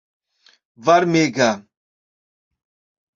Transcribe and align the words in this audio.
varmega 0.87 1.49